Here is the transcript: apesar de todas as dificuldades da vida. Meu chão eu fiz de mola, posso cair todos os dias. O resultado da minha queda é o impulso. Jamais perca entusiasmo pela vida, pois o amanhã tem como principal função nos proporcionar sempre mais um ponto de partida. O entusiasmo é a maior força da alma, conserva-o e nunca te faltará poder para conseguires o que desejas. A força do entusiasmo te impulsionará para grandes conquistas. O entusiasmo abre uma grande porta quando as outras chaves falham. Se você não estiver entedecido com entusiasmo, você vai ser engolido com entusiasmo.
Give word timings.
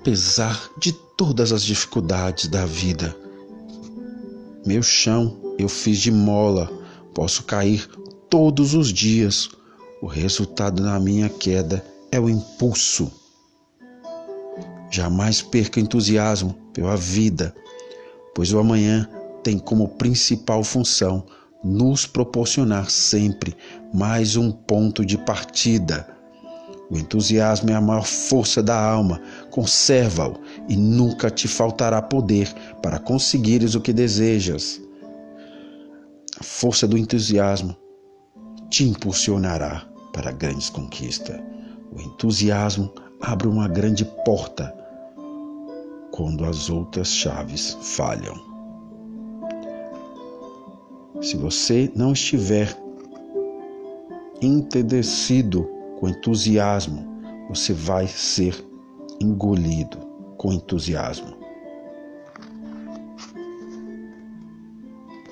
apesar 0.00 0.70
de 0.78 0.92
todas 0.92 1.52
as 1.52 1.62
dificuldades 1.62 2.48
da 2.48 2.64
vida. 2.64 3.14
Meu 4.64 4.82
chão 4.82 5.54
eu 5.58 5.68
fiz 5.68 5.98
de 5.98 6.10
mola, 6.10 6.70
posso 7.14 7.44
cair 7.44 7.86
todos 8.30 8.72
os 8.72 8.90
dias. 8.90 9.50
O 10.00 10.06
resultado 10.06 10.82
da 10.82 10.98
minha 10.98 11.28
queda 11.28 11.84
é 12.10 12.18
o 12.18 12.30
impulso. 12.30 13.12
Jamais 14.90 15.42
perca 15.42 15.78
entusiasmo 15.78 16.54
pela 16.72 16.96
vida, 16.96 17.54
pois 18.34 18.54
o 18.54 18.58
amanhã 18.58 19.06
tem 19.42 19.58
como 19.58 19.86
principal 19.86 20.64
função 20.64 21.26
nos 21.62 22.06
proporcionar 22.06 22.90
sempre 22.90 23.54
mais 23.92 24.34
um 24.34 24.50
ponto 24.50 25.04
de 25.04 25.18
partida. 25.18 26.19
O 26.90 26.98
entusiasmo 26.98 27.70
é 27.70 27.74
a 27.74 27.80
maior 27.80 28.04
força 28.04 28.60
da 28.60 28.76
alma, 28.76 29.20
conserva-o 29.48 30.40
e 30.68 30.76
nunca 30.76 31.30
te 31.30 31.46
faltará 31.46 32.02
poder 32.02 32.52
para 32.82 32.98
conseguires 32.98 33.76
o 33.76 33.80
que 33.80 33.92
desejas. 33.92 34.80
A 36.40 36.42
força 36.42 36.88
do 36.88 36.98
entusiasmo 36.98 37.76
te 38.68 38.82
impulsionará 38.88 39.86
para 40.12 40.32
grandes 40.32 40.68
conquistas. 40.68 41.40
O 41.92 42.00
entusiasmo 42.00 42.92
abre 43.20 43.46
uma 43.46 43.68
grande 43.68 44.04
porta 44.24 44.74
quando 46.10 46.44
as 46.44 46.68
outras 46.68 47.08
chaves 47.08 47.78
falham. 47.82 48.34
Se 51.22 51.36
você 51.36 51.90
não 51.94 52.12
estiver 52.12 52.76
entedecido 54.42 55.79
com 56.00 56.08
entusiasmo, 56.08 57.06
você 57.48 57.74
vai 57.74 58.06
ser 58.06 58.54
engolido 59.20 59.98
com 60.38 60.50
entusiasmo. 60.52 61.39